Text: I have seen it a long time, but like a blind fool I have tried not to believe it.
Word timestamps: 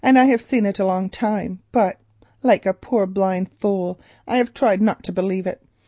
I 0.03 0.25
have 0.25 0.41
seen 0.41 0.65
it 0.65 0.79
a 0.79 0.85
long 0.87 1.11
time, 1.11 1.59
but 1.71 1.97
like 2.41 2.65
a 2.65 2.73
blind 2.73 3.51
fool 3.59 3.99
I 4.27 4.37
have 4.37 4.51
tried 4.51 4.81
not 4.81 5.03
to 5.03 5.11
believe 5.11 5.45
it. 5.45 5.61